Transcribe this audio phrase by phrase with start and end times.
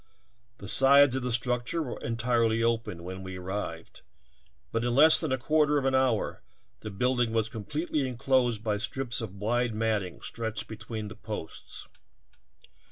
[0.57, 4.01] The sides of the structure were entirely open when we arrived,
[4.71, 6.41] but in less than a quarter of an hour
[6.79, 11.87] the building was completely enclosed by strips of wide matting stretched between the posts.